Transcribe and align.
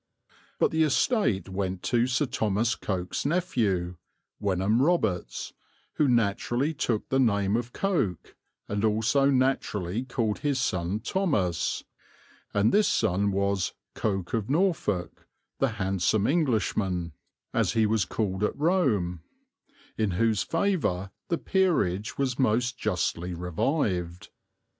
But 0.57 0.71
the 0.71 0.81
estate 0.81 1.47
went 1.47 1.83
to 1.83 2.07
Sir 2.07 2.25
Thomas 2.25 2.73
Coke's 2.73 3.23
nephew, 3.23 3.97
Wenham 4.39 4.81
Roberts, 4.81 5.53
who 5.97 6.07
naturally 6.07 6.73
took 6.73 7.09
the 7.09 7.19
name 7.19 7.55
of 7.55 7.71
Coke, 7.71 8.35
and 8.67 8.83
also 8.83 9.29
naturally 9.29 10.03
called 10.03 10.39
his 10.39 10.59
son 10.59 11.01
Thomas; 11.01 11.83
and 12.51 12.73
this 12.73 12.87
son 12.87 13.31
was 13.31 13.73
"Coke 13.93 14.33
of 14.33 14.49
Norfolk," 14.49 15.27
"the 15.59 15.69
handsome 15.73 16.25
Englishman," 16.25 17.11
as 17.53 17.73
he 17.73 17.85
was 17.85 18.03
called 18.03 18.43
at 18.43 18.57
Rome, 18.57 19.21
in 19.99 20.09
whose 20.17 20.41
favour 20.41 21.11
the 21.27 21.37
peerage 21.37 22.17
was 22.17 22.39
most 22.39 22.75
justly 22.75 23.35
revived. 23.35 24.29